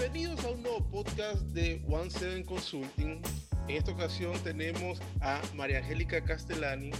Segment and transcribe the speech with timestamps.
[0.00, 3.20] Bienvenidos a un nuevo podcast de One Seven Consulting.
[3.68, 6.90] En esta ocasión tenemos a María Angélica Castellani,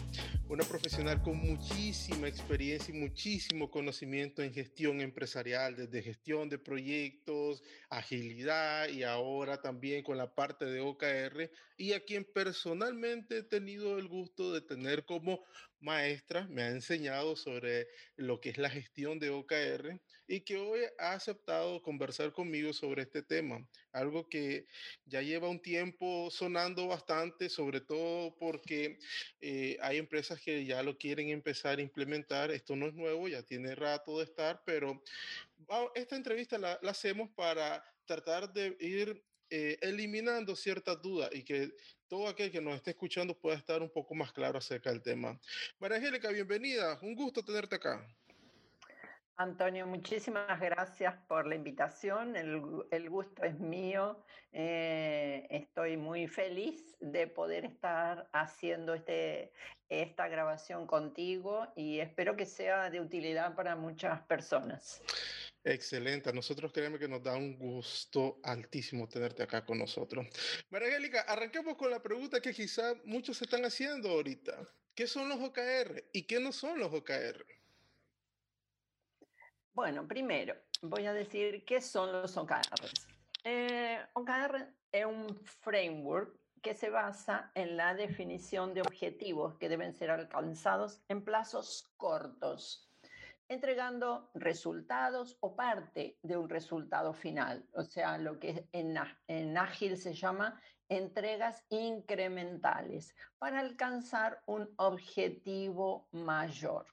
[0.50, 7.62] una profesional con muchísima experiencia y muchísimo conocimiento en gestión empresarial, desde gestión de proyectos,
[7.88, 13.96] agilidad y ahora también con la parte de OKR, y a quien personalmente he tenido
[13.96, 15.40] el gusto de tener como
[15.80, 20.80] maestra, me ha enseñado sobre lo que es la gestión de OKR y que hoy
[20.98, 24.66] ha aceptado conversar conmigo sobre este tema, algo que
[25.04, 28.98] ya lleva un tiempo sonando bastante, sobre todo porque
[29.40, 32.50] eh, hay empresas que ya lo quieren empezar a implementar.
[32.50, 35.02] Esto no es nuevo, ya tiene rato de estar, pero
[35.94, 41.72] esta entrevista la hacemos para tratar de ir eh, eliminando ciertas dudas y que
[42.08, 45.38] todo aquel que nos esté escuchando pueda estar un poco más claro acerca del tema.
[45.78, 46.98] María Angélica, bienvenida.
[47.02, 48.06] Un gusto tenerte acá.
[49.40, 52.36] Antonio, muchísimas gracias por la invitación.
[52.36, 54.22] El, gusto es mío.
[54.52, 59.50] Eh, estoy muy feliz de poder estar haciendo este,
[59.90, 65.02] esta grabación contigo y espero que sea de utilidad para muchas personas.
[65.64, 66.30] Excelente.
[66.30, 70.26] A nosotros créeme que nos da un gusto altísimo tenerte acá con nosotros.
[70.70, 74.66] María Angélica, arranquemos con la pregunta que quizá muchos se están haciendo ahorita.
[74.94, 77.44] ¿Qué son los OKR y qué no son los OKR?
[79.72, 83.06] Bueno, primero voy a decir qué son los OKRs.
[83.44, 89.94] Eh, OKR es un framework que se basa en la definición de objetivos que deben
[89.94, 92.90] ser alcanzados en plazos cortos,
[93.48, 100.12] entregando resultados o parte de un resultado final, o sea, lo que en, ágil se
[100.12, 106.86] llama entregas incrementales para alcanzar un objetivo mayor.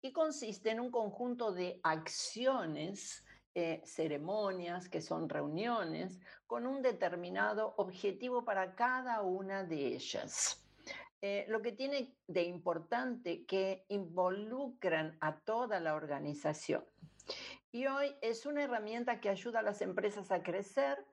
[0.00, 3.24] Y consiste en un conjunto de acciones,
[3.60, 10.64] eh, ceremonias, que son reuniones, con un determinado objetivo para cada una de ellas.
[11.20, 16.84] Eh, lo que tiene de importante que involucran a toda la organización.
[17.72, 21.04] Y hoy es una herramienta que ayuda a las empresas a crecer,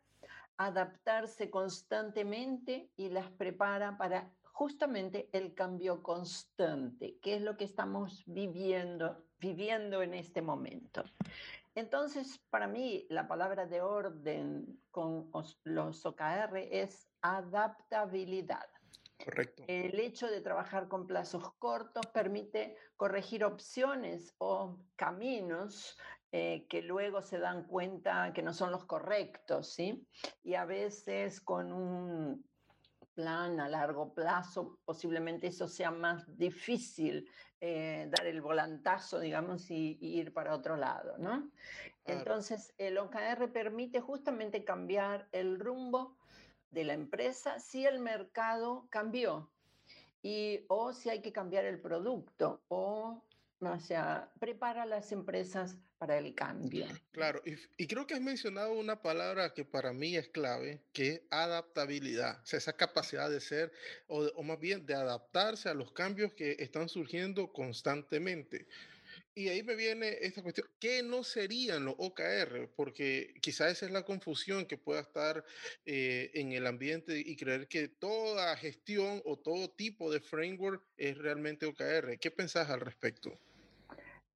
[0.57, 8.21] adaptarse constantemente y las prepara para justamente el cambio constante, que es lo que estamos
[8.27, 11.03] viviendo, viviendo en este momento.
[11.75, 15.29] Entonces, para mí, la palabra de orden con
[15.65, 18.65] los OKR es adaptabilidad.
[19.23, 19.63] Correcto.
[19.67, 25.97] El hecho de trabajar con plazos cortos permite corregir opciones o caminos
[26.31, 30.05] eh, que luego se dan cuenta que no son los correctos, ¿sí?
[30.43, 32.45] Y a veces con un
[33.13, 37.29] plan a largo plazo, posiblemente eso sea más difícil
[37.67, 41.49] eh, dar el volantazo, digamos, y, ir para otro lado, ¿no?
[42.05, 46.15] Entonces, el OKR permite justamente cambiar el rumbo
[46.69, 49.49] de la empresa si el mercado cambió
[50.21, 53.23] y o si hay que cambiar el producto o
[53.73, 56.85] o sea, prepara a las empresas para el cambio.
[57.11, 61.21] Claro, y, creo que has mencionado una palabra que para mí es clave, que es
[61.29, 63.71] adaptabilidad, o sea, esa capacidad de ser,
[64.07, 68.67] o, más bien de adaptarse a los cambios que están surgiendo constantemente.
[69.33, 72.69] Y ahí me viene esta cuestión, ¿qué no serían los OKR?
[72.75, 75.43] Porque quizás esa es la confusión que pueda estar
[75.85, 81.17] eh, en el ambiente y creer que toda gestión o todo tipo de framework es
[81.17, 82.17] realmente OKR.
[82.19, 83.39] ¿Qué pensás al respecto?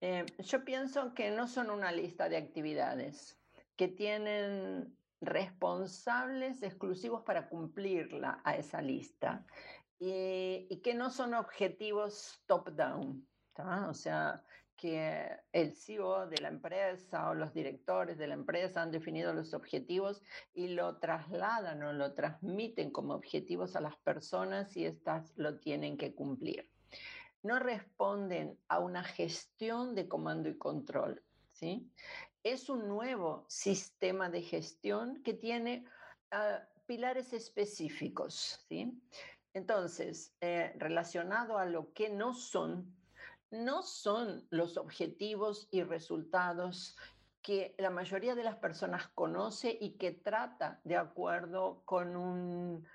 [0.01, 3.37] Eh, yo pienso que no son una lista de actividades,
[3.75, 9.45] que tienen responsables exclusivos para cumplirla a esa lista
[9.99, 13.27] y, y que no son objetivos top-down.
[13.89, 14.41] O sea,
[14.79, 19.53] que el CEO de la empresa o los directores de la empresa han definido los
[19.53, 20.23] objetivos
[20.53, 25.97] y lo trasladan o lo transmiten como objetivos a las personas y éstas lo tienen
[25.97, 26.69] que cumplir.
[27.43, 31.23] No responden a una gestión de comando y control.
[31.51, 31.91] ¿sí?
[32.43, 35.85] Es un nuevo sistema de gestión que tiene
[36.33, 38.65] uh, pilares específicos.
[38.67, 39.01] ¿sí?
[39.53, 42.93] Entonces, eh, relacionado a lo que no son
[43.51, 46.95] no son los objetivos y resultados
[47.41, 52.85] que la mayoría de las personas conoce y que trata de acuerdo con un,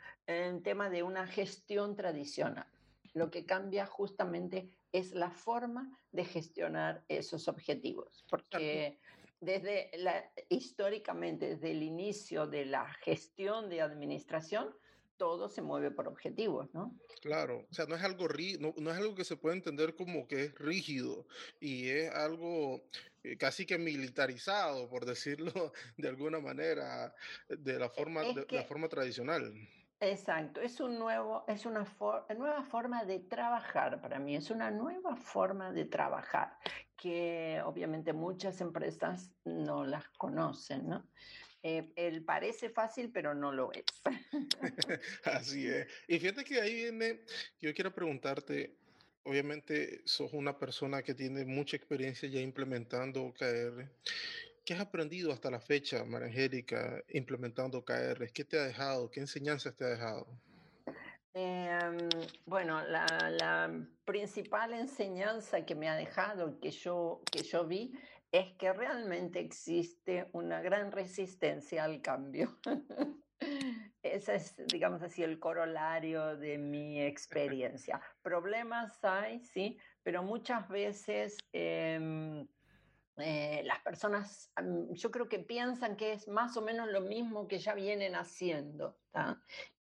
[0.63, 2.67] tema de una gestión tradicional.
[3.15, 8.99] Lo que cambia justamente es la forma de gestionar esos objetivos, porque
[9.41, 14.75] desde la, históricamente, desde el inicio de la gestión de administración,
[15.17, 16.99] todo se mueve por objetivos, ¿no?
[17.21, 18.27] Claro, o sea, no es algo
[18.59, 21.27] no, no, es algo que se puede entender como que es rígido
[21.61, 22.85] y es algo
[23.23, 27.15] eh, casi que militarizado, por decirlo de alguna manera,
[27.49, 29.55] de la forma, de la forma tradicional.
[30.05, 31.87] Exacto, es un nuevo, es una
[32.37, 36.59] nueva forma de trabajar para mí, es una nueva forma de trabajar
[36.97, 41.09] que obviamente muchas empresas no las conocen, ¿no?
[41.63, 43.85] Eh, él parece fácil, pero no lo es.
[45.25, 45.87] Así es.
[46.07, 47.21] Y fíjate que ahí viene,
[47.61, 48.77] yo quiero preguntarte,
[49.23, 53.89] obviamente sos una persona que tiene mucha experiencia ya implementando OKR.
[54.65, 58.33] ¿Qué has aprendido hasta la fecha, María Angélica, implementando OKR?
[58.33, 59.11] ¿Qué te ha dejado?
[59.11, 60.27] ¿Qué enseñanzas te ha dejado?
[61.35, 62.09] Em,
[62.47, 63.71] bueno, la,
[64.07, 67.93] principal enseñanza que me ha dejado, que yo, que yo vi,
[68.33, 72.59] es que realmente existe una gran resistencia al cambio.
[74.03, 78.01] Ese es, digamos así, el corolario de mi experiencia.
[78.23, 81.37] Problemas hay, sí, pero muchas veces...
[81.53, 82.47] Em,
[83.17, 84.51] eh, las personas,
[84.91, 88.99] yo creo que piensan que es más o menos lo mismo que ya vienen haciendo.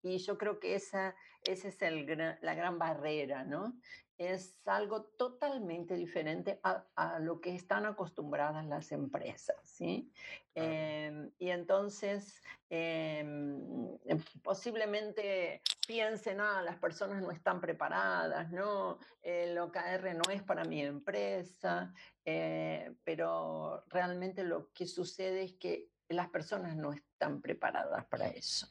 [0.03, 1.15] Y yo creo que esa,
[1.45, 2.07] esa es el,
[2.41, 3.75] la gran barrera, ¿no?
[4.17, 10.13] es algo totalmente diferente a, lo que están acostumbradas las empresas, ¿sí?
[10.55, 12.41] Em, y entonces
[12.71, 20.43] em, em, posiblemente piensen, ah, las personas no están preparadas, no, el OKR no es
[20.43, 21.93] para mi empresa,
[22.25, 28.69] eh, pero realmente lo que sucede es que las personas no están preparadas para eso.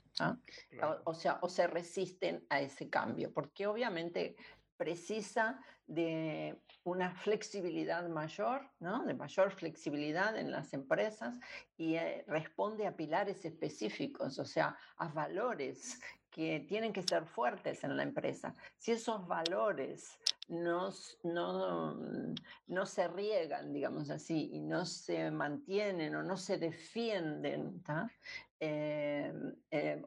[1.06, 4.36] o, sea, o se resisten a ese cambio, porque obviamente
[4.78, 9.06] precisa de una flexibilidad mayor, ¿no?
[9.06, 11.40] de mayor flexibilidad en las empresas
[11.78, 17.84] y eh, responde a pilares específicos, o sea, a valores que tienen que ser fuertes
[17.84, 18.56] en la empresa.
[18.78, 20.92] Si esos valores no,
[21.24, 21.96] no,
[22.68, 27.82] no se riegan, digamos así, y no se mantienen o no se defienden,
[28.60, 29.34] eh,
[29.72, 30.02] eh,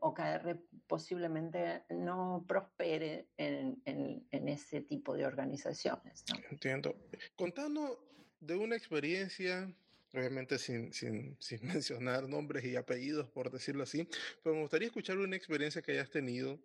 [0.87, 6.25] posiblemente no prospere en, en, ese tipo de organizaciones.
[6.51, 6.95] Entiendo.
[7.35, 7.99] Contanos
[8.41, 9.73] de una experiencia
[10.19, 14.09] obviamente sin, sin, sin, mencionar nombres y apellidos, por decirlo así,
[14.43, 16.59] pero me gustaría escuchar una experiencia que hayas tenido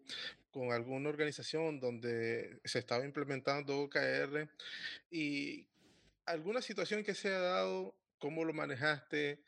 [0.51, 4.49] con alguna organización donde se estaba implementando OKR
[5.09, 5.67] y
[6.25, 9.39] alguna situación que se ha dado, cómo lo manejaste,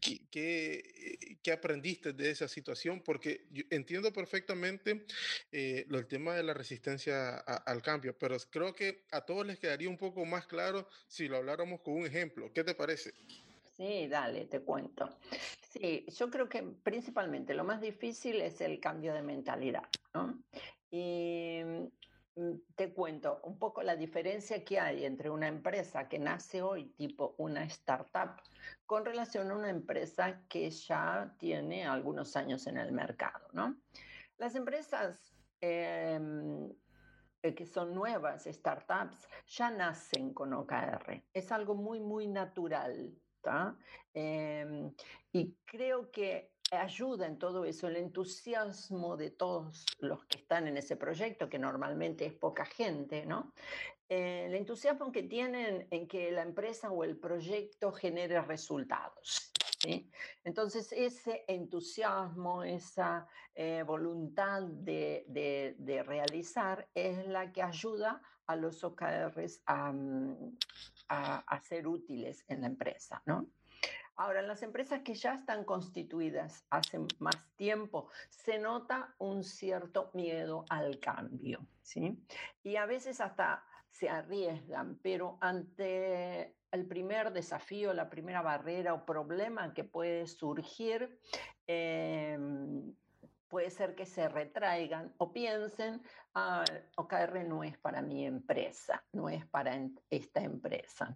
[0.00, 3.00] ¿Qué, qué, qué aprendiste de esa situación?
[3.00, 5.06] Porque entiendo perfectamente
[5.50, 9.88] eh, el tema de la resistencia al cambio, pero creo que a todos les quedaría
[9.88, 12.52] un poco más claro si lo habláramos con un ejemplo.
[12.52, 13.14] ¿Qué te parece?
[13.76, 15.08] Sí, dale, te cuento.
[15.70, 19.88] Sí, yo creo que principalmente lo más difícil es el cambio de mentalidad.
[20.12, 20.38] ¿no?
[20.90, 21.84] Y mm,
[22.74, 27.34] te cuento un poco la diferencia que hay entre una empresa que nace hoy, tipo
[27.38, 28.40] una startup,
[28.86, 33.48] con relación a una empresa que ya tiene algunos años en el mercado.
[33.52, 33.76] ¿no?
[34.38, 36.70] Las empresas em,
[37.42, 41.24] eh, que son nuevas, startups, ya nacen con OKR.
[41.34, 43.12] Es algo muy, muy natural.
[44.14, 44.94] Em,
[45.32, 50.76] y creo que ayuda en todo eso el entusiasmo de todos los que están en
[50.76, 53.52] ese proyecto, que normalmente es poca gente, ¿no?
[54.08, 59.52] Eh, el entusiasmo que tienen en que la empresa o el proyecto genere resultados.
[60.44, 68.84] Entonces, ese entusiasmo, esa eh, voluntad de, de, realizar es la que ayuda a los
[68.84, 70.56] OKRs a, mm,
[71.08, 73.48] a, a ser útiles en la empresa, ¿no?
[74.16, 80.10] Ahora, en las empresas que ya están constituidas hace más tiempo, se nota un cierto
[80.14, 82.22] miedo al cambio, ¿sí?
[82.62, 89.04] Y a veces hasta se arriesgan, pero ante el primer desafío, la primera barrera o
[89.04, 91.18] problema que puede surgir,
[91.66, 92.94] em,
[93.48, 96.00] puede ser que se retraigan o piensen,
[96.34, 96.64] ah,
[96.96, 99.78] OKR no es para mi empresa, no es para
[100.08, 101.14] esta empresa.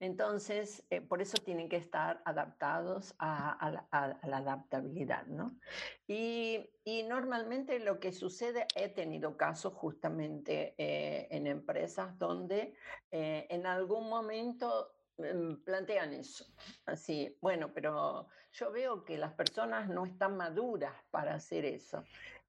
[0.00, 5.58] Entonces, eh, por eso tienen que estar adaptados a, la, adaptabilidad, ¿no?
[6.06, 6.66] Y,
[7.08, 12.74] normalmente lo que sucede, he tenido casos justamente eh, en empresas donde
[13.10, 16.44] eh, en algún momento mm, plantean eso,
[16.86, 22.04] así, bueno, pero yo veo que las personas no están maduras para hacer eso.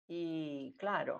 [0.07, 1.17] Y claro,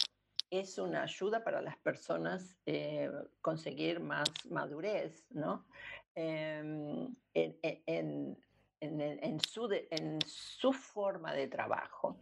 [0.51, 3.10] es una ayuda para las personas eh,
[3.41, 5.65] conseguir más madurez, ¿no?
[6.13, 8.38] Em, en,
[8.81, 12.20] en, su en su forma de trabajo.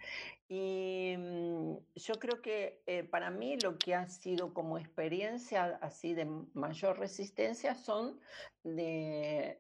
[0.48, 6.13] Y mm, yo creo que eh, para mí lo que ha sido como experiencia así
[6.13, 8.19] de mayor resistencia son
[8.63, 9.59] de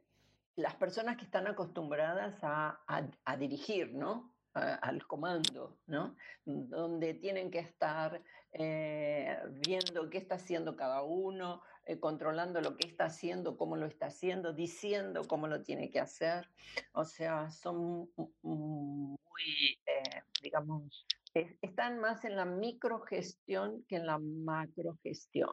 [0.55, 2.81] las personas que están acostumbradas a,
[3.25, 4.31] a dirigir, ¿no?
[4.53, 6.15] al comando, ¿no?
[6.45, 8.21] Donde tienen que estar
[8.53, 13.85] eh, viendo qué está haciendo cada uno, eh, controlando lo que está haciendo, cómo lo
[13.85, 16.49] está haciendo, diciendo cómo lo tiene que hacer.
[16.93, 18.09] O sea, son
[18.41, 21.05] muy, eh, digamos,
[21.61, 25.51] están más en la microgestión que en la macrogestión.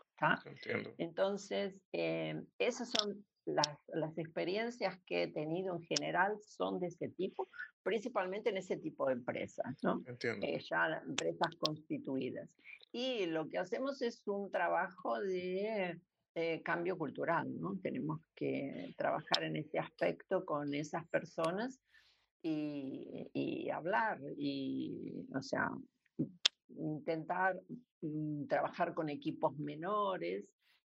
[0.96, 7.48] Entonces, esas son las, las, experiencias que he tenido en general son de ese tipo,
[7.82, 10.02] principalmente en ese tipo de empresas, ¿no?
[10.42, 12.50] Eh, ya empresas constituidas.
[12.92, 16.00] Y lo que hacemos es un trabajo de
[16.64, 17.78] cambio cultural, ¿no?
[17.82, 21.80] Tenemos que trabajar en ese aspecto con esas personas
[22.42, 25.70] y, y hablar y, o sea,
[26.68, 27.58] intentar
[28.02, 30.44] mm, trabajar con equipos menores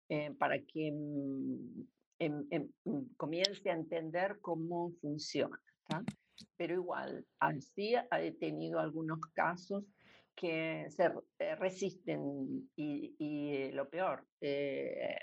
[0.09, 1.83] eh, para que mm,
[2.21, 2.69] Em, em,
[3.17, 5.59] comience a entender cómo funciona.
[6.55, 9.83] Pero igual, así he tenido algunos casos
[10.35, 15.17] que se eh, resisten y, lo peor, eh,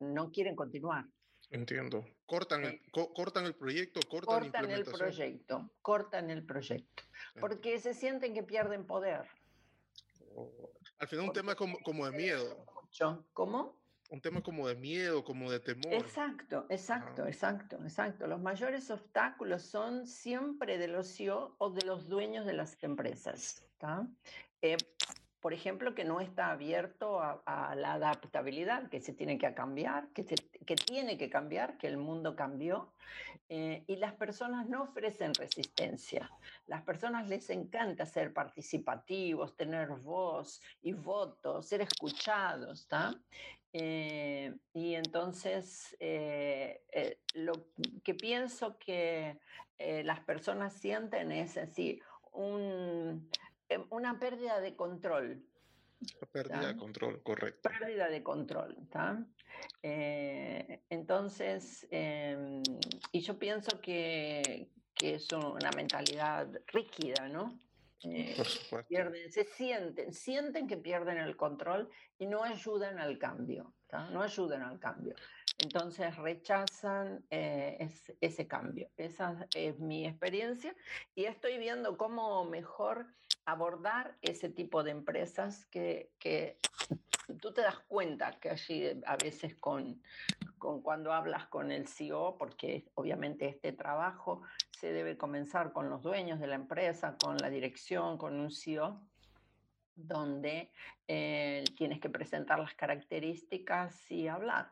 [0.00, 1.06] no quieren continuar.
[1.50, 2.04] Entiendo.
[2.24, 7.02] Cortan, el, cortan el proyecto, cortan, cortan el proyecto, cortan el proyecto,
[7.38, 9.26] porque se sienten que pierden poder.
[10.34, 12.64] Oh, al final un tema como, como de miedo.
[13.34, 13.82] ¿Cómo?
[14.12, 15.94] un tema como de miedo, como de temor.
[15.94, 18.26] Exacto, exacto, exacto, exacto.
[18.26, 23.64] Los mayores obstáculos son siempre de los CEO o de los dueños de las empresas.
[24.60, 24.76] Eh,
[25.40, 30.24] por ejemplo, que no está abierto a, la adaptabilidad, que se tiene que cambiar, que,
[30.24, 32.92] que tiene que cambiar, que el mundo cambió,
[33.48, 36.30] eh, y las personas no ofrecen resistencia.
[36.68, 42.86] Las personas les encanta ser participativos, tener voz y voto, ser escuchados.
[43.72, 47.52] Eh, y entonces, eh, eh, lo
[48.04, 49.38] que pienso que
[50.04, 53.28] las personas sienten es así, un,
[53.90, 55.44] una pérdida de control.
[56.32, 57.68] pérdida de control, correcto.
[57.68, 58.76] Pérdida de control,
[60.90, 62.62] entonces, em,
[63.12, 67.58] y yo pienso que, que es una mentalidad rígida, ¿no?
[68.04, 68.36] Eh,
[68.88, 71.88] pierden, se sienten, sienten que pierden el control
[72.18, 73.74] y no ayudan al cambio,
[74.10, 75.14] no ayudan al cambio.
[75.58, 77.88] Entonces rechazan eh,
[78.20, 78.90] ese cambio.
[78.96, 80.74] Esa es mi experiencia
[81.14, 83.06] y estoy viendo cómo mejor
[83.44, 86.58] abordar ese tipo de empresas que, que
[87.40, 90.02] tú te das cuenta que allí a veces con,
[90.58, 96.02] con cuando hablas con el CEO, porque obviamente este trabajo se debe comenzar con los
[96.02, 99.00] dueños de la empresa, con la dirección, con un CEO,
[99.94, 100.70] donde
[101.08, 104.70] eh, tienes que presentar las características y hablar.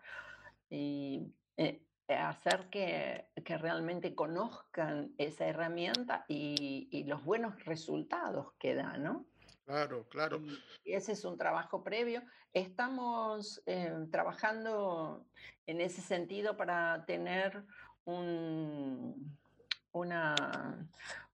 [0.69, 1.83] Y eh,
[2.17, 9.27] hacer que, que, realmente conozcan esa herramienta y, y, los buenos resultados que da, ¿no?
[9.65, 10.41] Claro, claro.
[10.85, 12.23] Y ese es un trabajo previo.
[12.53, 15.27] Estamos eh, trabajando
[15.67, 17.65] en ese sentido para tener
[18.05, 19.39] un,
[19.93, 20.35] una,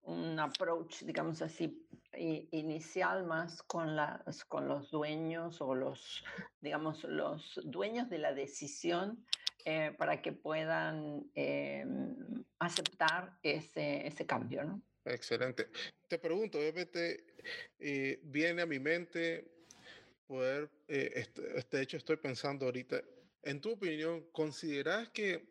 [0.03, 1.83] un approach, digamos así,
[2.19, 6.25] inicial más con, las, con los dueños o los,
[6.61, 9.25] digamos, los dueños de la decisión
[9.69, 12.15] eh, para que puedan em,
[12.61, 14.81] aceptar ese, ese cambio, ¿no?
[15.05, 15.67] Excelente.
[16.07, 17.25] Te pregunto, obviamente,
[17.81, 19.45] eh, viene a mi mente
[20.29, 23.03] poder, eh, este, este, hecho estoy pensando ahorita,
[23.43, 25.49] en tu opinión, ¿consideras que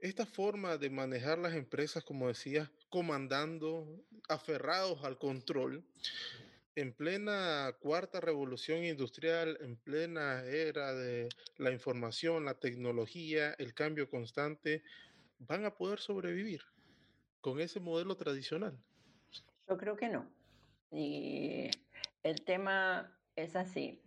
[0.00, 3.86] esta forma de manejar las empresas, como decías, comandando,
[4.28, 5.84] aferrados al control,
[6.76, 14.08] en plena cuarta revolución industrial, en plena era de la información, la tecnología, el cambio
[14.08, 14.82] constante,
[15.38, 16.62] van a poder sobrevivir
[17.40, 18.78] con ese modelo tradicional?
[19.68, 20.26] Yo creo que no.
[20.90, 21.70] Y
[22.22, 24.02] el tema es así.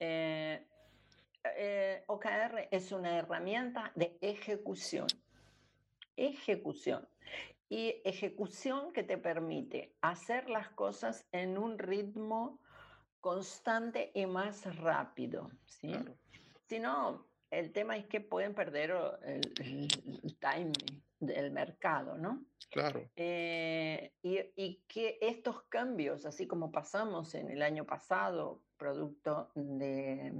[0.00, 0.66] Eh,
[1.56, 5.06] eh, OKR es una herramienta de ejecución
[6.16, 7.06] ejecución.
[7.72, 12.60] Y ejecución que te permite hacer las cosas en un ritmo
[13.18, 15.50] constante y más rápido.
[15.64, 15.94] ¿sí?
[16.68, 19.88] Si no, el tema es que pueden perder el,
[20.38, 22.44] timing del mercado, ¿no?
[22.70, 23.08] Claro.
[23.16, 30.30] Eh, y, y, que estos cambios, así como pasamos en el año pasado, producto de,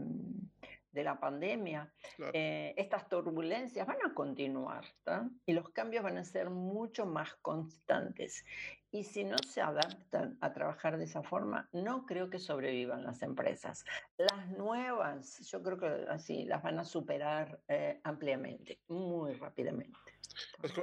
[0.92, 1.92] de la pandemia,
[2.32, 4.84] eh, estas turbulencias van a continuar
[5.46, 8.44] y los cambios van a ser mucho más constantes.
[8.92, 13.22] Y si no se adaptan a trabajar de esa forma, no creo que sobrevivan las
[13.22, 13.84] empresas.
[14.18, 19.99] Las nuevas, yo creo que así las van a superar eh, ampliamente, muy rápidamente.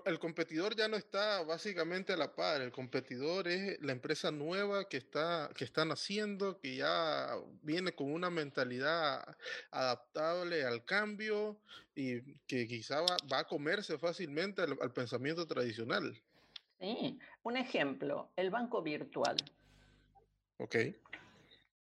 [0.06, 4.88] El, competidor ya no está básicamente a la par, el competidor es la empresa nueva
[4.88, 9.24] que, está, que están haciendo, que ya viene con una mentalidad
[9.72, 11.60] adaptable al cambio
[11.96, 16.22] y que quizá va, a comerse fácilmente al, pensamiento tradicional.
[16.80, 19.36] Sí, un ejemplo, el banco virtual.
[20.58, 20.76] Ok.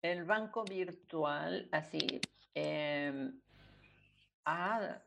[0.01, 2.19] El banco virtual, así,
[2.55, 3.39] em,
[4.45, 4.99] ha,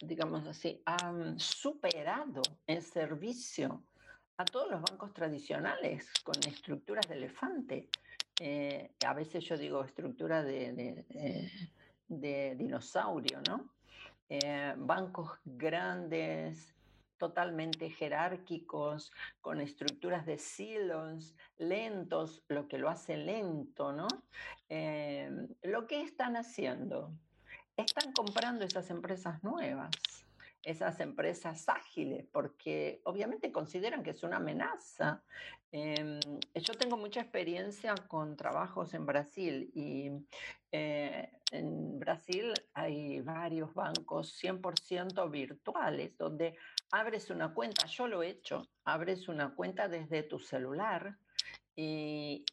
[0.00, 3.84] digamos así, ha superado en servicio
[4.38, 7.88] a todos los bancos tradicionales con estructuras de elefante.
[8.40, 11.04] Eh, a veces yo digo estructura de,
[12.08, 13.70] de, dinosaurio, ¿no?
[14.28, 16.74] Eh, bancos grandes,
[17.18, 24.08] totalmente jerárquicos, con estructuras de silos, lentos, lo que lo hace lento, ¿no?
[24.68, 25.30] Eh,
[25.62, 27.12] lo que están haciendo
[27.76, 29.90] están comprando esas empresas nuevas,
[30.64, 35.22] esas empresas ágiles, porque obviamente consideran que es una amenaza.
[35.70, 36.18] Em,
[36.54, 40.10] yo tengo mucha experiencia con trabajos en Brasil y
[40.72, 46.56] eh, en Brasil hay varios bancos 100% virtuales donde
[46.90, 51.16] abres una cuenta, yo lo he hecho, abres una cuenta desde tu celular
[51.76, 52.44] y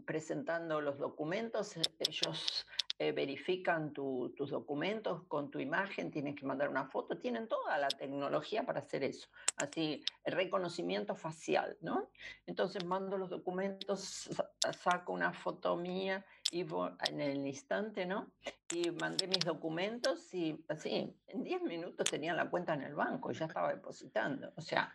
[0.00, 2.66] presentando los documentos, eh, ellos
[2.98, 7.88] eh, verifican tus documentos con tu imagen, tienen que mandar una foto, tienen toda la
[7.88, 12.10] tecnología para hacer eso, así, reconocimiento facial, ¿no?
[12.46, 14.30] Entonces mando los documentos,
[14.78, 16.66] saco una foto mía y
[17.08, 18.30] en el instante, ¿no?
[18.70, 23.32] Y mandé mis documentos y así, en 10 minutos tenía la cuenta en el banco
[23.32, 24.52] ya estaba depositando.
[24.56, 24.94] O sea,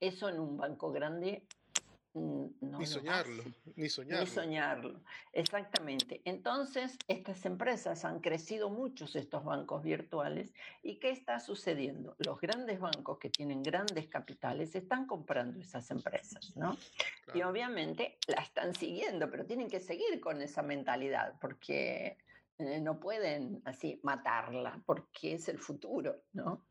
[0.00, 1.46] eso en un banco grande
[2.16, 3.44] Mm, ni soñarlo,
[3.74, 4.24] ni soñarlo.
[4.24, 5.00] Ni soñarlo,
[5.34, 6.22] exactamente.
[6.24, 12.16] Entonces, estas empresas han crecido muchos, estos bancos virtuales, ¿y qué está sucediendo?
[12.20, 16.78] Los grandes bancos que tienen grandes capitales están comprando esas empresas, ¿no?
[17.34, 22.16] Y obviamente la están siguiendo, pero tienen que seguir con esa mentalidad, porque
[22.58, 26.64] eh, no pueden así matarla porque es el futuro, ¿no?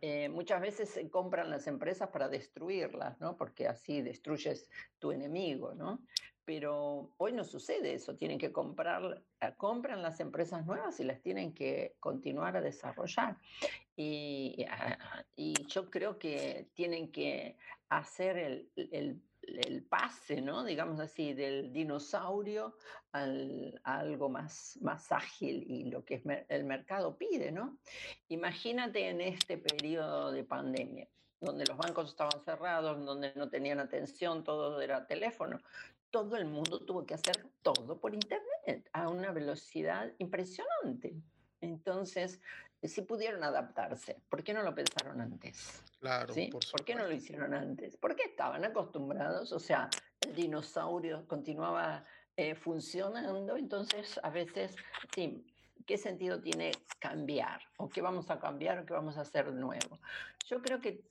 [0.00, 3.36] Eh, muchas veces se compran las empresas para destruirlas, ¿no?
[3.36, 6.00] Porque así destruyes tu enemigo, ¿no?
[6.44, 11.20] Pero hoy no sucede eso, tienen que comprar, eh, compran las empresas nuevas y las
[11.20, 13.36] tienen que continuar a desarrollar.
[13.94, 17.56] Y, ah, y yo creo que tienen que
[17.90, 19.22] hacer el, el
[19.56, 20.64] el pase, ¿no?
[20.64, 22.76] digamos así, del dinosaurio
[23.12, 27.52] al, a algo más, más ágil y lo que el mercado pide.
[27.52, 27.78] ¿no?
[28.28, 31.08] Imagínate en este periodo de pandemia,
[31.40, 35.60] donde los bancos estaban cerrados, donde no tenían atención, todo era teléfono.
[36.10, 41.14] Todo el mundo tuvo que hacer todo por Internet a una velocidad impresionante.
[41.60, 42.40] Entonces,
[42.82, 45.82] si pudieron adaptarse, ¿por qué no lo pensaron antes?
[46.00, 46.32] Claro,
[46.70, 47.96] por, qué no lo hicieron antes?
[47.96, 49.88] Porque estaban acostumbrados, o sea,
[50.20, 52.04] el dinosaurio continuaba
[52.36, 54.76] eh, funcionando, entonces a veces,
[55.12, 55.44] sí,
[55.86, 57.60] ¿qué sentido tiene cambiar?
[57.78, 59.98] ¿O qué vamos a cambiar o qué vamos a hacer nuevo?
[60.46, 61.02] Yo creo que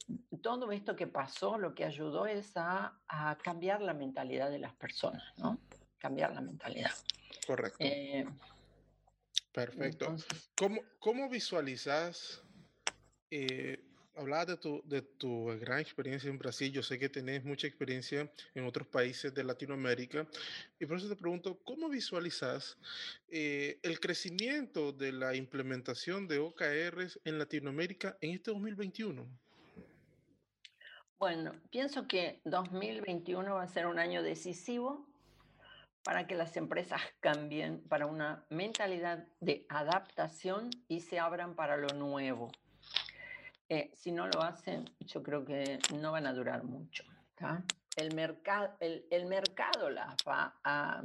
[0.42, 2.98] todo esto que pasó lo que ayudó es a,
[3.44, 5.60] cambiar la mentalidad de las personas, ¿no?
[5.98, 6.92] Cambiar la mentalidad.
[7.46, 7.78] Correcto.
[7.80, 8.26] Eh,
[9.58, 10.16] Perfecto.
[10.56, 12.44] ¿Cómo, ¿Cómo, visualizas
[13.32, 13.80] eh,
[14.16, 18.32] hablabas de tu, de tu gran experiencia en Brasil, yo sé que tenés mucha experiencia
[18.54, 20.28] en otros países de Latinoamérica,
[20.80, 22.78] y por eso te pregunto, ¿cómo visualizas
[23.30, 29.26] eh, el crecimiento de la implementación de OKRs en Latinoamérica en este 2021?
[31.18, 35.08] Bueno, pienso que 2021 va a ser un año decisivo
[36.08, 41.90] para que las empresas cambien para una mentalidad de adaptación y se abran para lo
[41.90, 42.50] nuevo.
[43.68, 47.04] Eh, si no lo hacen, yo creo que no van a durar mucho.
[47.98, 51.04] El, mercado, el, mercado las va a,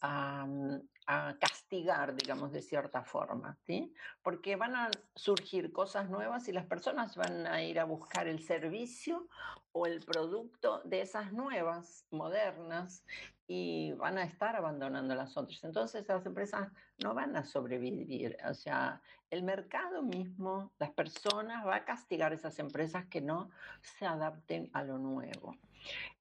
[0.00, 3.92] a, castigar, digamos, de cierta forma, ¿sí?
[4.22, 8.42] porque van a surgir cosas nuevas y las personas van a ir a buscar el
[8.42, 9.28] servicio
[9.72, 13.04] o el producto de esas nuevas, modernas,
[13.46, 15.62] y van a estar abandonando las otras.
[15.64, 16.68] Entonces las empresas
[17.02, 18.36] no van a sobrevivir.
[18.48, 19.00] O sea,
[19.30, 23.50] el mercado mismo, las personas, va a castigar a esas empresas que no
[23.80, 25.56] se adapten a lo nuevo.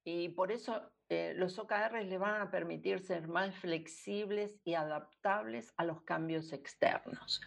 [0.04, 5.74] Y por eso eh, los OKR le van a permitir ser más flexibles y adaptables
[5.78, 7.42] a los cambios externos.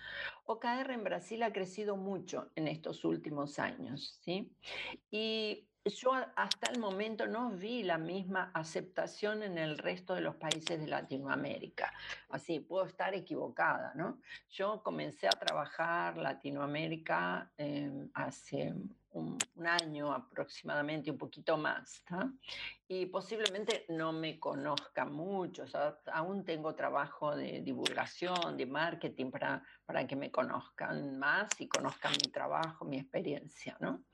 [0.45, 4.55] OKR en Brasil ha crecido mucho en estos últimos años, ¿sí?
[5.11, 10.37] Y yo hasta el momento no vi la misma aceptación en el resto de los
[10.37, 11.92] países de Latinoamérica.
[12.31, 14.18] Así, puedo estar equivocada, ¿no?
[14.51, 18.75] Yo comencé a trabajar Latinoamérica eh, hace
[19.14, 22.03] un, año aproximadamente, un poquito más,
[22.87, 25.64] y posiblemente no me conozca mucho,
[26.12, 32.12] aún tengo trabajo de divulgación, de marketing para, para que me conozcan más y conozcan
[32.12, 34.05] mi trabajo, mi experiencia, ¿no?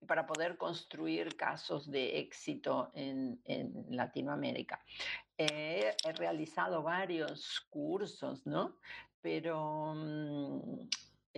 [0.00, 4.84] Y para poder construir casos de éxito en, en Latinoamérica.
[5.38, 8.76] he realizado varios cursos, ¿no?
[9.22, 10.88] Pero mm,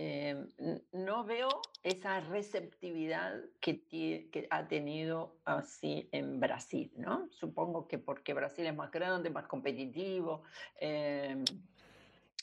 [0.03, 0.47] Em,
[0.93, 3.85] no veo esa receptividad que,
[4.31, 7.29] que, ha tenido así en Brasil, ¿no?
[7.29, 10.41] Supongo que porque Brasil es más grande, más competitivo,
[10.79, 11.43] em,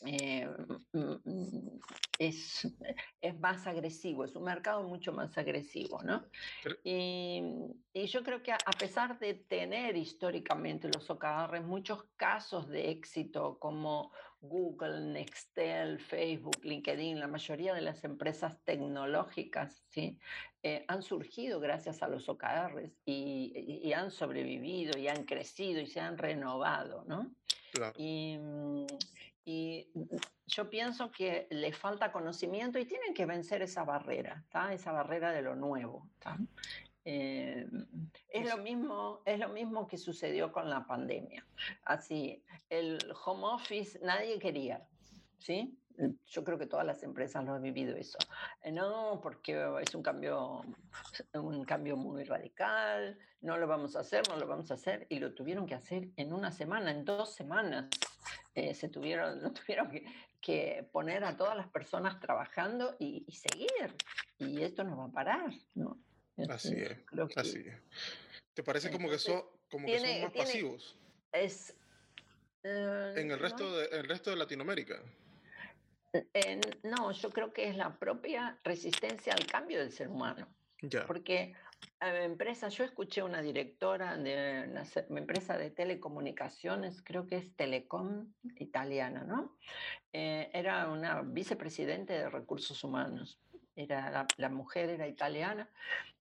[0.06, 0.48] eh,
[0.92, 1.78] mm,
[2.20, 2.68] es,
[3.20, 6.24] es, más agresivo, es un mercado mucho más agresivo, ¿no?
[6.84, 7.42] Y,
[7.92, 13.58] y, yo creo que a pesar de tener históricamente los OKR muchos casos de éxito
[13.58, 20.18] como Google, Nextel, Facebook, LinkedIn, la mayoría de las empresas tecnológicas ¿sí?
[20.62, 25.86] Eh, han surgido gracias a los OKRs y, y, han sobrevivido y han crecido y
[25.86, 27.30] se han renovado, ¿no?
[27.72, 27.94] Claro.
[27.96, 28.38] Y,
[29.44, 29.88] y
[30.46, 35.42] yo pienso que le falta conocimiento y tienen que vencer esa barrera, esa barrera de
[35.42, 36.06] lo nuevo.
[37.10, 37.66] Eh,
[38.28, 41.42] es, lo mismo, es lo mismo que sucedió con la pandemia.
[41.86, 44.86] Así, el home office nadie quería,
[45.38, 45.74] ¿sí?
[46.26, 48.18] Yo creo que todas las empresas lo han vivido eso.
[48.62, 50.60] Eh, no, porque es un cambio,
[51.32, 55.18] un cambio muy radical, no lo vamos a hacer, no lo vamos a hacer, y
[55.18, 57.88] lo tuvieron que hacer en una semana, en dos semanas.
[58.54, 59.90] Eh, se tuvieron, no tuvieron
[60.42, 63.96] que, poner a todas las personas trabajando y, seguir.
[64.36, 65.96] Y esto no va a parar, ¿no?
[66.48, 67.76] Así es, así es.
[68.54, 70.98] ¿Te parece como que son, como que son más pasivos?
[71.32, 71.76] Es,
[72.62, 75.00] en el resto, de, el resto de Latinoamérica.
[76.82, 80.48] no, yo creo que es la propia resistencia al cambio del ser humano.
[80.80, 81.06] Ya.
[81.06, 81.54] Porque
[82.00, 84.84] empresa, yo escuché una directora de una,
[85.18, 89.56] empresa de telecomunicaciones, creo que es Telecom italiana, ¿no?
[90.12, 93.40] Eh, era una vicepresidente de recursos humanos,
[93.74, 95.68] era la, mujer era italiana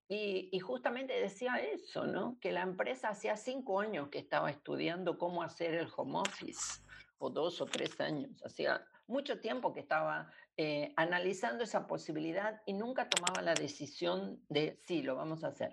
[0.08, 2.38] y, y, justamente decía eso, ¿no?
[2.40, 6.80] Que la empresa hacía cinco años que estaba estudiando cómo hacer el home office,
[7.18, 12.74] o dos o tres años, hacía mucho tiempo que estaba eh, analizando esa posibilidad y
[12.74, 15.72] nunca tomaba la decisión de sí, lo vamos a hacer.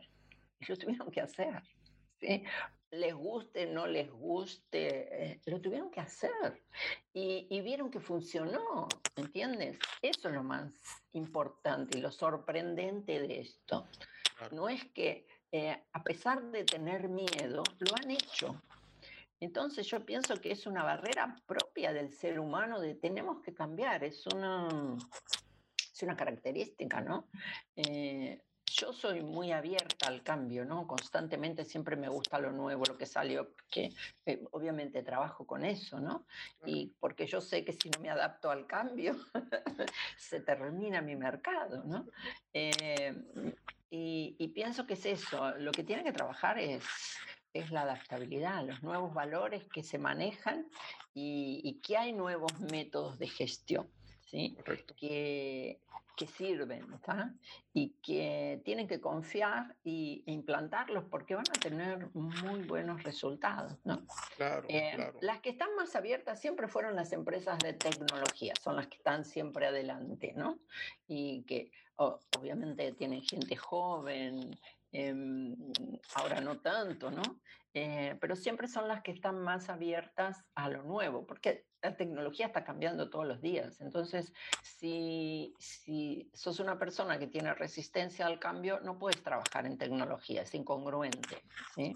[0.60, 1.62] Y lo tuvieron que hacer.
[2.20, 2.44] ¿sí?
[2.92, 6.64] Les guste, no les guste, eh, lo tuvieron que hacer.
[7.14, 9.78] Y, y, vieron que funcionó, ¿entiendes?
[10.02, 10.72] Eso es lo más
[11.12, 13.88] importante y lo sorprendente de esto.
[14.52, 18.62] No es que eh, a pesar de tener miedo, lo han hecho.
[19.40, 24.04] Entonces yo pienso que es una barrera propia del ser humano de tenemos que cambiar,
[24.04, 24.98] es una,
[25.94, 27.28] es una característica, ¿no?
[27.76, 30.88] Eh, yo soy muy abierta al cambio, ¿no?
[30.88, 33.94] Constantemente siempre me gusta lo nuevo, lo que salió, que
[34.26, 36.26] eh, obviamente trabajo con eso, ¿no?
[36.66, 39.16] Y porque yo sé que si no me adapto al cambio,
[40.18, 42.08] se termina mi mercado, ¿no?
[42.54, 43.14] Eh,
[43.90, 46.84] y, y, pienso que es eso, lo que tiene que trabajar es
[47.56, 50.68] es la adaptabilidad, los nuevos valores que se manejan
[51.14, 53.90] y, que hay nuevos métodos de gestión.
[54.26, 54.58] ¿Sí?
[54.98, 55.80] Que,
[56.16, 56.86] que, sirven
[57.74, 63.78] y que tienen que confiar y, e implantarlos porque van a tener muy buenos resultados.
[63.84, 64.06] ¿no?
[64.38, 65.18] Claro, eh, claro.
[65.22, 69.26] Las que están más abiertas siempre fueron las empresas de tecnología, son las que están
[69.26, 70.60] siempre adelante, ¿no?
[71.08, 74.58] Y que obviamente tienen gente joven,
[74.98, 75.54] Em,
[76.14, 77.22] ahora no tanto, ¿no?
[77.74, 82.48] Eh, pero siempre son las que están más abiertas a lo nuevo, porque la tecnología
[82.48, 83.80] está cambiando todos los días.
[83.82, 89.78] Entonces, si, si sos una persona que tiene resistencia al cambio, no puedes trabajar en
[89.78, 91.38] tecnología, es incongruente.
[91.76, 91.96] ¿sí?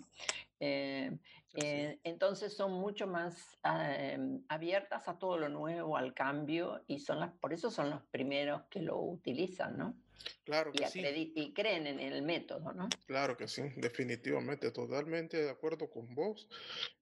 [0.60, 1.18] Eh,
[1.56, 7.20] eh, entonces son mucho más em, abiertas a todo lo nuevo, al cambio, y son
[7.20, 9.96] las, por eso son los primeros que lo utilizan, ¿no?
[10.44, 11.34] Claro que y, sí.
[11.36, 12.90] y creen en el método, ¿no?
[13.08, 16.48] Claro que sí, definitivamente, totalmente de acuerdo con vos.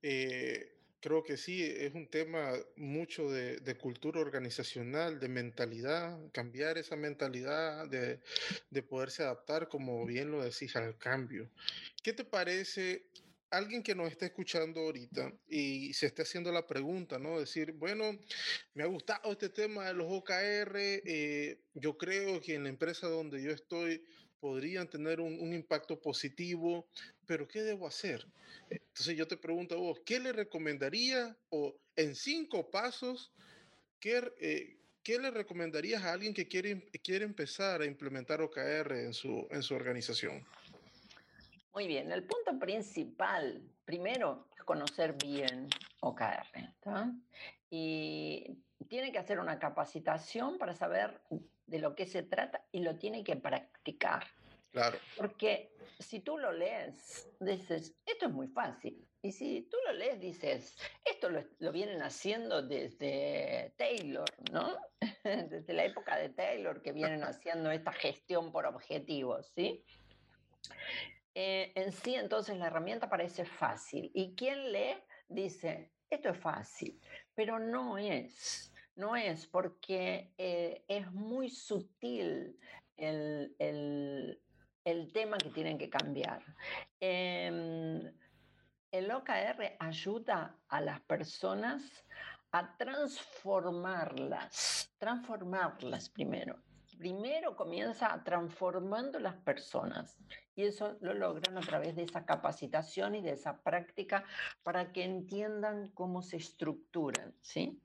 [0.02, 0.77] Eh,
[1.08, 7.88] creo que sí, es un tema mucho de, cultura organizacional, de mentalidad, cambiar esa mentalidad,
[7.88, 8.20] de,
[8.70, 11.50] de poderse adaptar, como bien lo decís, al cambio.
[12.04, 13.08] ¿Qué te parece
[13.52, 17.40] alguien que nos esté escuchando ahorita y se esté haciendo la pregunta, ¿no?
[17.40, 18.20] Decir, bueno,
[18.74, 23.08] me ha gustado este tema de los OKR, eh, yo creo que en la empresa
[23.08, 24.04] donde yo estoy
[24.40, 26.88] podrían tener un, impacto positivo,
[27.28, 28.26] pero ¿qué debo hacer?
[28.70, 33.32] Entonces yo te pregunto a vos, ¿qué le recomendaría o en cinco pasos,
[34.00, 39.14] qué, eh, ¿qué le recomendarías a alguien que quiere, quiere empezar a implementar OKR en
[39.14, 40.44] su, en su organización?
[41.74, 45.68] Muy bien, el punto principal, primero, es conocer bien
[46.00, 46.74] OKR.
[46.80, 47.14] ¿tá?
[47.70, 51.22] Y tiene que hacer una capacitación para saber
[51.68, 54.26] de lo que se trata y lo tiene que practicar.
[55.16, 59.04] Porque si tú lo lees, dices, esto es muy fácil.
[59.22, 64.78] Y si tú lo lees, dices, esto lo, lo vienen haciendo desde Taylor, ¿no?
[65.24, 69.84] desde la época de Taylor que vienen haciendo esta gestión por objetivos, ¿sí?
[71.40, 74.10] Eh, en sí, entonces, la herramienta parece fácil.
[74.14, 77.00] Y quien lee dice, esto es fácil,
[77.36, 78.74] pero no es.
[78.96, 82.58] No es porque eh, es muy sutil
[82.96, 84.42] el,
[84.92, 86.42] el, tema que tienen que cambiar.
[87.00, 88.12] Eh,
[88.92, 91.84] el OKR ayuda a las personas
[92.52, 96.62] a transformarlas, transformarlas primero
[96.98, 100.18] primero comienza transformando las personas
[100.56, 104.24] y eso lo logran a través de esa capacitación y de esa práctica
[104.64, 107.80] para que entiendan cómo se estructuran, ¿sí?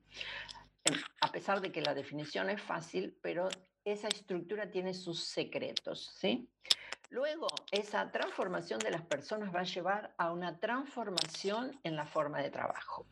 [0.83, 3.49] Em, a pesar de que la definición es fácil, pero
[3.85, 6.49] esa estructura tiene sus secretos, ¿sí?
[7.13, 12.41] Luego, esa transformación de las personas va a llevar a una transformación en la forma
[12.41, 13.05] de trabajo.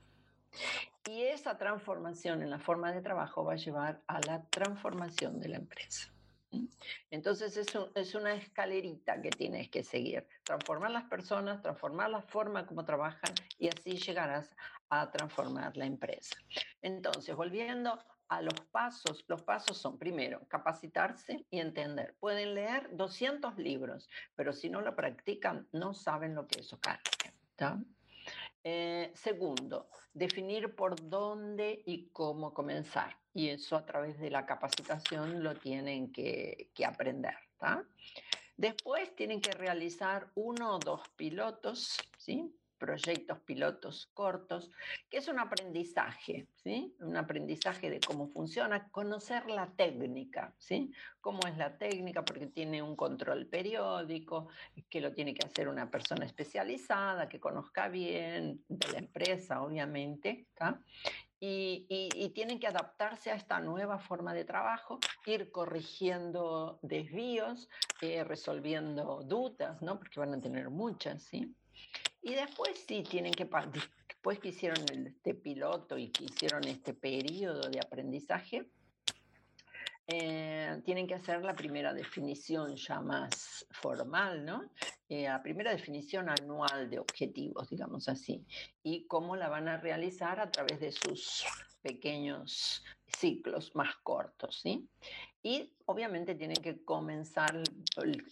[1.08, 5.50] Y esa transformación en la forma de trabajo va a llevar a la transformación de
[5.50, 6.12] la empresa.
[7.12, 10.26] Entonces es, es, una escalerita que tienes que seguir.
[10.44, 14.50] Transformar las personas, transformar la forma como trabajan y así llegarás
[14.90, 16.38] a transformar la empresa.
[16.82, 22.16] Entonces, volviendo a los pasos, los pasos son primero capacitarse y entender.
[22.18, 27.02] Pueden leer 200 libros, pero si no lo practican, no saben lo que es OCAR.
[28.64, 33.18] Eh, segundo, definir por dónde y cómo comenzar.
[33.34, 37.36] Y eso a través de la capacitación lo tienen que, que aprender.
[38.56, 42.56] Después tienen que realizar uno o dos pilotos, ¿sí?
[42.82, 44.72] Proyectos pilotos cortos,
[45.08, 46.96] que es un aprendizaje, ¿sí?
[47.00, 50.92] Un aprendizaje de cómo funciona, conocer la técnica, ¿sí?
[51.22, 54.48] Cómo es la técnica, porque tiene un control periódico,
[54.90, 60.48] que lo tiene que hacer una persona especializada, que conozca bien de la empresa, obviamente,
[61.44, 67.68] Y, y, y, tienen que adaptarse a esta nueva forma de trabajo, ir corrigiendo desvíos,
[68.02, 69.98] eh, resolviendo dudas, ¿no?
[69.98, 71.56] Porque van a tener muchas, ¿sí?
[72.22, 73.50] Y después sí tienen que,
[74.08, 78.70] después que hicieron este piloto y que hicieron este periodo de aprendizaje,
[80.08, 84.70] eh, tienen que hacer la primera definición ya más formal, ¿no?
[85.08, 88.46] Eh, la primera definición anual de objetivos, digamos así,
[88.84, 91.46] y cómo la van a realizar a través de sus
[91.82, 94.88] pequeños ciclos más cortos, ¿sí?
[95.44, 98.26] Y obviamente tienen que comenzar, el,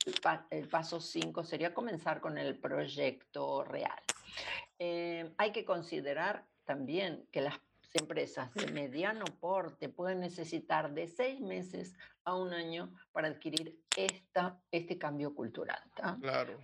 [0.51, 3.99] el paso 5 sería comenzar con el proyecto real.
[4.77, 7.59] Eh, hay que considerar también que las
[7.93, 14.61] empresas de mediano porte pueden necesitar de seis meses a un año para adquirir esta,
[14.71, 15.81] este cambio cultural.
[16.21, 16.59] Claro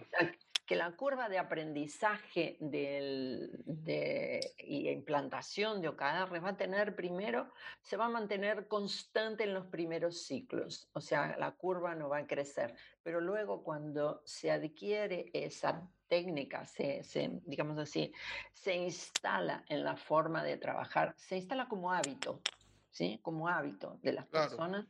[0.66, 7.52] que la curva de aprendizaje del, de, y implantación de OKR va a tener primero,
[7.82, 12.20] se va a mantener constante en los primeros ciclos, o sea, la curva no va
[12.20, 18.12] a crecer, pero luego cuando se adquiere esa técnica, se, se, digamos así,
[18.54, 22.42] se instala en la forma de trabajar, se instala como hábito,
[22.90, 23.20] ¿sí?
[23.22, 24.50] como hábito de las claro.
[24.50, 24.88] personas,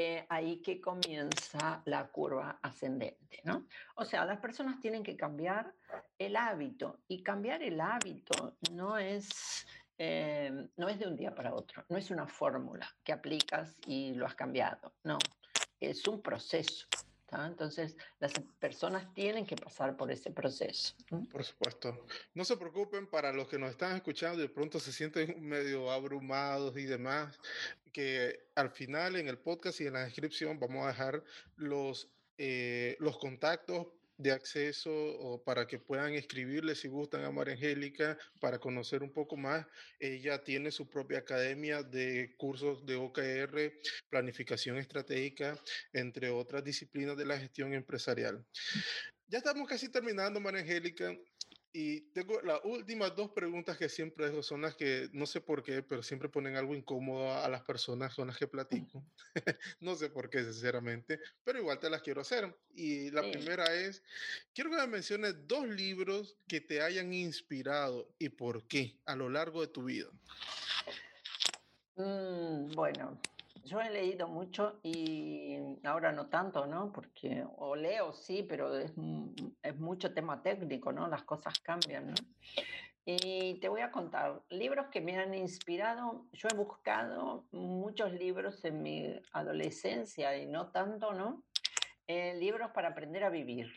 [0.00, 3.40] eh, ahí que comienza la curva ascendente.
[3.42, 3.66] ¿no?
[3.96, 5.74] O sea, las personas tienen que cambiar
[6.16, 9.66] el hábito y cambiar el hábito no es,
[9.98, 14.14] eh, no es de un día para otro, no es una fórmula que aplicas y
[14.14, 15.18] lo has cambiado, no,
[15.80, 16.86] es un proceso.
[17.30, 20.94] Entonces, las personas tienen que pasar por ese proceso.
[21.30, 22.06] Por supuesto.
[22.34, 25.90] No se preocupen para los que nos están escuchando y de pronto se sienten medio
[25.90, 27.38] abrumados y demás,
[27.92, 31.22] que al final en el podcast y en la descripción vamos a dejar
[31.56, 33.88] los, eh, los contactos
[34.18, 39.12] de acceso o para que puedan escribirle si gustan a María Angélica para conocer un
[39.12, 39.64] poco más.
[39.98, 43.72] Ella tiene su propia academia de cursos de OKR,
[44.10, 45.58] planificación estratégica,
[45.92, 48.44] entre otras disciplinas de la gestión empresarial.
[49.28, 51.14] Ya estamos casi terminando, María Angélica.
[51.80, 55.62] Y tengo las últimas dos preguntas que siempre dejo, son las que no sé por
[55.62, 59.04] qué, pero siempre ponen algo incómodo a, las personas con las que platico.
[59.80, 62.52] no sé por qué, sinceramente, pero igual te las quiero hacer.
[62.74, 64.02] Y la primera es,
[64.52, 69.28] quiero que me menciones dos libros que te hayan inspirado y por qué a lo
[69.28, 70.10] largo de tu vida.
[71.94, 73.20] Mm, bueno,
[73.64, 76.92] yo he leído mucho y ahora no tanto, ¿no?
[76.92, 78.92] Porque, o leo, sí, pero es,
[79.62, 81.08] es mucho tema técnico, ¿no?
[81.08, 82.14] Las cosas cambian, ¿no?
[83.04, 86.26] Y te voy a contar libros que me han inspirado.
[86.32, 91.42] Yo he buscado muchos libros en mi adolescencia y no tanto, ¿no?
[92.06, 93.72] Eh, libros para aprender a vivir.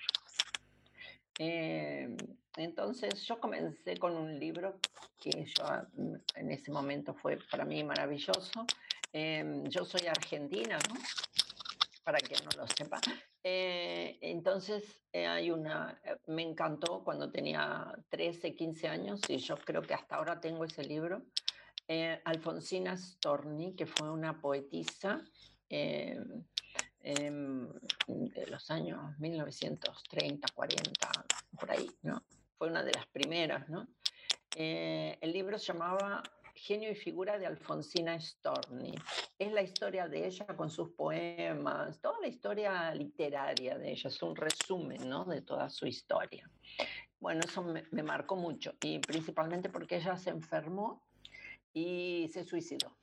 [1.40, 2.16] Eh,
[2.58, 4.80] entonces yo comencé con un libro
[5.18, 5.66] que yo
[6.36, 8.66] en ese momento fue para mí maravilloso,
[9.14, 10.96] Em, yo soy argentina, ¿no?
[12.04, 13.00] Para quien no lo sepa.
[13.44, 19.58] Eh, entonces, eh, hay una, eh, me encantó cuando tenía 13, 15 años y yo
[19.58, 21.24] creo que hasta ahora tengo ese libro.
[22.24, 25.22] Alfonsina Storni, que fue una poetisa
[25.68, 26.46] em,
[27.02, 27.68] em,
[28.08, 31.12] de los años 1930, 40,
[31.60, 32.24] por ahí, ¿no?
[32.58, 33.88] Fue una de las primeras, ¿no?
[34.54, 36.22] el libro se llamaba
[36.62, 38.94] genio y figura de Alfonsina Storni.
[39.40, 44.22] Es la historia de ella con sus poemas, toda la historia literaria de ella, es
[44.22, 45.26] un resumen ¿no?
[45.26, 46.48] de toda su historia.
[47.20, 51.02] Bueno, eso me, marcó mucho y principalmente porque ella se enfermó
[51.74, 52.96] y se suicidó.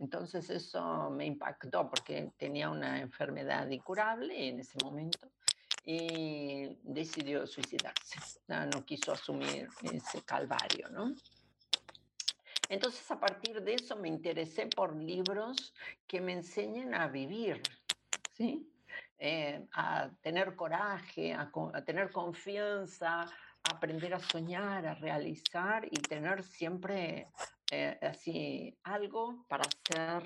[0.00, 5.30] Entonces eso me impactó porque tenía una enfermedad incurable en ese momento
[5.84, 8.40] y decidió suicidarse.
[8.48, 11.14] No quiso asumir ese calvario, ¿no?
[12.68, 15.74] Entonces, a partir de eso me interesé por libros
[16.06, 17.62] que me enseñen a vivir,
[18.32, 18.70] ¿sí?
[19.18, 21.50] Eh, a tener coraje, a,
[21.84, 27.28] tener confianza, a aprender a soñar, a realizar y tener siempre
[27.70, 30.22] eh, así algo para hacer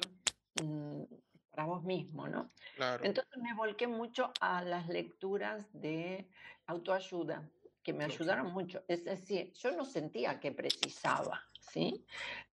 [0.62, 1.04] mm,
[1.52, 2.50] para vos mismo, ¿no?
[2.76, 3.04] Claro.
[3.04, 6.28] Entonces me volqué mucho a las lecturas de
[6.66, 7.48] autoayuda,
[7.82, 8.82] que me ayudaron mucho.
[8.88, 12.04] Es decir, yo no sentía que precisaba, ¿sí?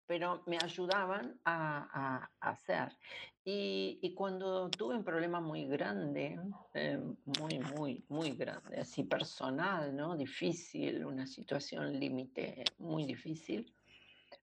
[0.06, 2.96] Pero me ayudaban a, hacer.
[3.44, 6.38] Y, cuando tuve un problema muy grande,
[6.74, 6.98] eh,
[7.38, 10.16] muy, muy, muy grande, así personal, ¿no?
[10.16, 13.72] Difícil, una situación límite muy difícil,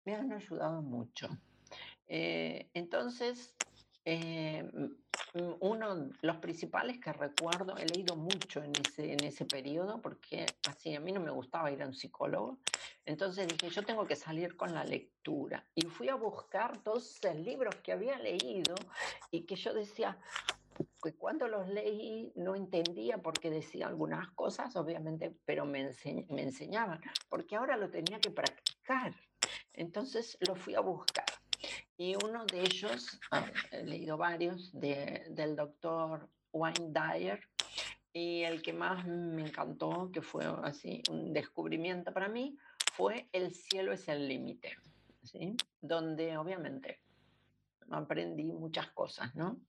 [0.05, 1.27] me han ayudado mucho.
[2.07, 3.54] Eh, entonces,
[4.05, 4.69] eh,
[5.59, 10.45] uno de los principales que recuerdo, he leído mucho en ese, en ese periodo, porque
[10.69, 12.59] así a mí no me gustaba ir a un psicólogo,
[13.05, 15.65] entonces dije, yo tengo que salir con la lectura.
[15.73, 18.75] Y fui a buscar todos los libros que había leído
[19.31, 20.17] y que yo decía,
[21.01, 25.91] que cuando los leí no entendía por qué decía algunas cosas, obviamente, pero me,
[26.29, 29.13] me enseñaban, porque ahora lo tenía que practicar.
[29.73, 31.25] Entonces lo fui a buscar.
[31.97, 37.39] Y uno de ellos, ah, he leído varios, del doctor Wayne Dyer,
[38.11, 42.57] y el que más me encantó, que fue así un descubrimiento para mí,
[42.93, 44.77] fue El cielo es el límite,
[45.23, 45.55] ¿sí?
[45.81, 47.01] donde obviamente
[47.89, 49.59] aprendí muchas cosas, ¿no?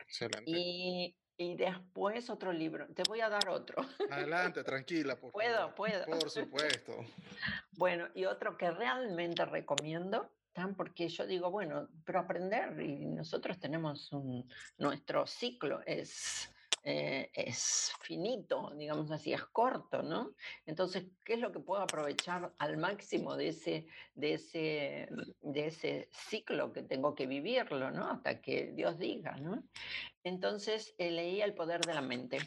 [0.00, 0.44] Excelente.
[0.46, 2.86] Y, y después otro libro.
[2.94, 3.84] Te voy a dar otro.
[4.10, 5.18] Adelante, tranquila.
[5.18, 6.04] Por puedo, puedo.
[6.06, 6.96] Por supuesto.
[7.78, 10.30] Bueno, y otro que realmente recomiendo
[10.76, 14.10] porque yo digo, bueno, pero aprender, y nosotros tenemos
[14.78, 16.52] nuestro ciclo es,
[16.84, 20.34] eh, es finito, digamos así, es corto, ¿no?
[20.66, 25.08] Entonces, ¿qué es lo que puedo aprovechar al máximo de ese, de ese,
[25.40, 28.10] de ese ciclo que tengo que vivirlo, ¿no?
[28.10, 29.62] Hasta que Dios diga, ¿no?
[30.22, 32.38] Entonces, eh, leí El poder de la mente,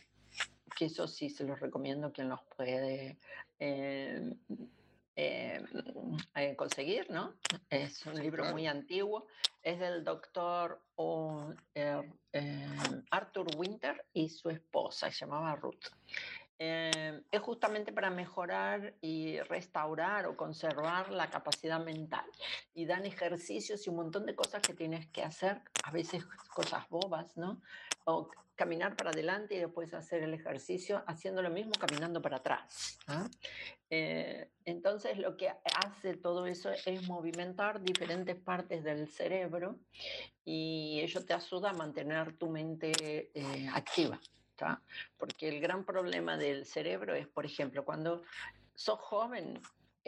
[0.77, 3.17] que eso sí se los recomiendo quien los puede.
[3.59, 4.35] Eh,
[5.15, 5.63] eh,
[6.35, 7.35] eh, conseguir, ¿no?
[7.69, 9.27] Es un libro muy antiguo,
[9.63, 10.81] es del doctor
[11.73, 12.67] eh,
[13.11, 15.85] Arthur Winter y su esposa, se llamaba Ruth.
[16.57, 22.25] es justamente para mejorar y restaurar o conservar la capacidad mental.
[22.73, 26.89] Y dan ejercicios y un montón de cosas que tienes que hacer, a veces cosas
[26.89, 27.61] bobas, ¿no?
[28.05, 32.97] O caminar para adelante y después hacer el ejercicio haciendo lo mismo caminando para atrás.
[33.89, 39.77] Eh, entonces lo que hace todo eso es movimentar diferentes partes del cerebro
[40.43, 44.19] y ello te ayuda a mantener tu mente eh, activa.
[45.17, 48.23] Porque el gran problema del cerebro es, por ejemplo, cuando
[48.73, 49.59] sos joven,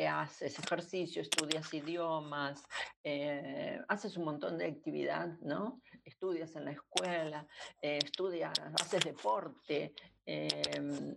[0.06, 2.64] haces ejercicio, estudias idiomas,
[3.04, 5.82] eh, haces un montón de actividad, ¿no?
[6.04, 7.48] Estudias en la escuela,
[7.82, 9.94] eh, estudias, haces deporte.
[10.26, 11.16] Em,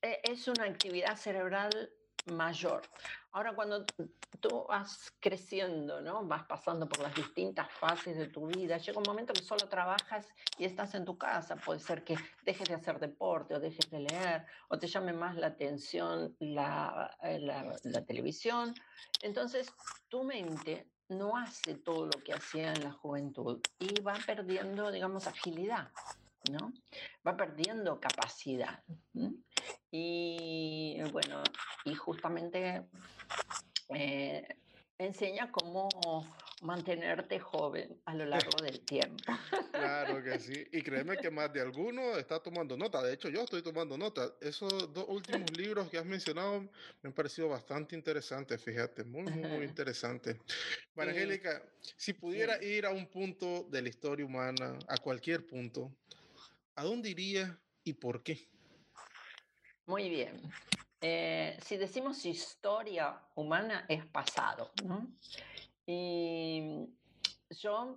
[0.00, 1.90] e, es una actividad cerebral
[2.32, 2.82] mayor.
[3.32, 3.84] Ahora, cuando
[4.40, 6.24] tú vas creciendo, ¿no?
[6.24, 10.26] Vas pasando por las distintas fases de tu vida, llega un momento que solo trabajas
[10.58, 11.56] y estás en tu casa.
[11.56, 15.36] Puede ser que dejes de hacer deporte o dejes de leer o te llame más
[15.36, 18.74] la atención la, eh, la, la televisión.
[19.22, 19.72] Entonces,
[20.08, 25.26] tu mente no hace todo lo que hacía en la juventud y va perdiendo, digamos,
[25.26, 25.90] agilidad.
[26.50, 26.72] ¿no?
[27.26, 28.82] Va perdiendo capacidad.
[29.90, 31.42] Y bueno,
[31.84, 32.82] y justamente
[33.94, 34.46] eh,
[34.98, 35.88] enseña cómo
[36.62, 39.24] mantenerte joven a lo largo del tiempo.
[39.72, 40.66] Claro que sí.
[40.72, 43.02] Y créeme que más de alguno está tomando nota.
[43.02, 44.34] De hecho, yo estoy tomando nota.
[44.40, 49.04] Esos dos últimos libros que has mencionado me han parecido bastante interesantes, fíjate.
[49.04, 50.36] Muy, muy, muy interesantes.
[50.94, 51.62] María Angélica,
[51.96, 55.92] si pudiera ir a un punto de la historia humana, a cualquier punto,
[56.74, 58.48] ¿a dónde iría y por qué?
[59.88, 60.38] Muy bien.
[61.00, 65.06] Eh, si decimos historia humana es pasado, ¿no?
[65.86, 66.90] Y
[67.48, 67.96] yo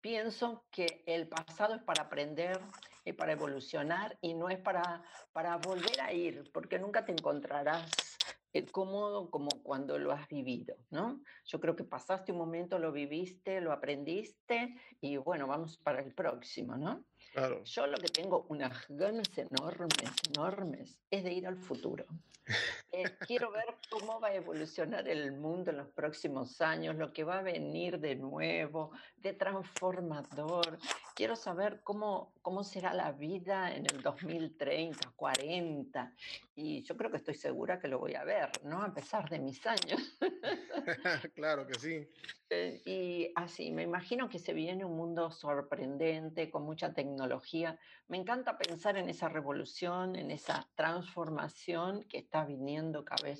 [0.00, 2.60] pienso que el pasado es para aprender
[3.04, 8.18] y para evolucionar y no es para, para volver a ir, porque nunca te encontrarás
[8.52, 11.22] eh, cómodo como cuando lo has vivido, ¿no?
[11.44, 16.12] Yo creo que pasaste un momento, lo viviste, lo aprendiste y bueno, vamos para el
[16.12, 17.04] próximo, ¿no?
[17.64, 22.06] Yo lo que tengo unas ganas enormes, enormes, es de ir al futuro.
[22.92, 27.24] Eh, quiero ver cómo va a evolucionar el mundo en los próximos años, lo que
[27.24, 30.78] va a venir de nuevo, de transformador.
[31.14, 36.14] Quiero saber cómo, cómo será la vida en el 2030, 40.
[36.56, 38.82] Y yo creo que estoy segura que lo voy a ver, ¿no?
[38.82, 40.18] A pesar de mis años.
[41.34, 42.08] claro que sí.
[42.50, 47.09] Eh, y así, me imagino que se viene un mundo sorprendente, con mucha tecnología.
[48.08, 53.38] Me encanta pensar en esa revolución, en esa transformación que está viniendo cada vez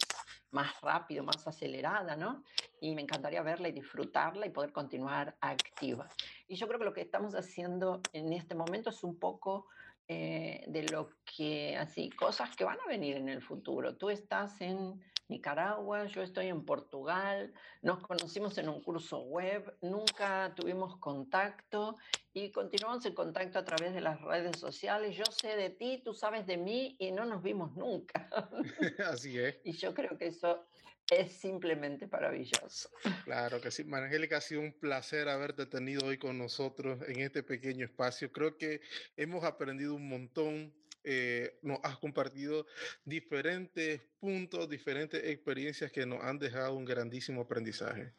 [0.50, 2.42] más rápido, más acelerada, ¿no?
[2.80, 6.08] Y me encantaría verla y disfrutarla y poder continuar activa.
[6.48, 9.66] Y yo creo que lo que estamos haciendo en este momento es un poco
[10.08, 13.96] eh, de lo que, así, cosas que van a venir en el futuro.
[13.96, 15.00] Tú estás en
[15.30, 21.96] Nicaragua, yo estoy en Portugal, nos conocimos en un curso web, nunca tuvimos contacto
[22.34, 25.16] y continuamos en contacto a través de las redes sociales.
[25.16, 28.28] Yo sé de ti, tú sabes de mí y no nos vimos nunca.
[29.06, 29.58] Así es.
[29.64, 30.66] Y yo creo que eso
[31.10, 32.90] es simplemente maravilloso.
[33.24, 33.84] Claro que sí.
[33.90, 38.30] Angélica, ha sido un placer haberte tenido hoy con nosotros en este pequeño espacio.
[38.32, 38.80] Creo que
[39.16, 40.72] hemos aprendido un montón.
[41.02, 42.66] Eh, nos has compartido
[43.04, 48.12] diferentes puntos, diferentes experiencias que nos han dejado un grandísimo aprendizaje.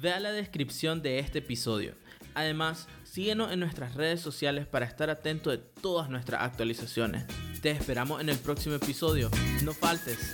[0.00, 1.94] Vea la descripción de este episodio.
[2.34, 7.24] Además, síguenos en nuestras redes sociales para estar atento de todas nuestras actualizaciones.
[7.62, 9.28] Te esperamos en el próximo episodio.
[9.64, 10.30] No faltes.